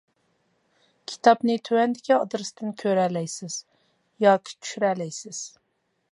كىتابنى 1.09 1.57
تۆۋەندىكى 1.67 2.15
ئادرېستىن 2.15 2.71
كۆرەلەيسىز 2.83 3.57
ياكى 4.25 4.55
چۈشۈرەلەيسىز. 4.55 5.43